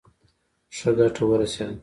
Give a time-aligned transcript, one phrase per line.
[0.77, 1.75] ښه ګټه ورسېده.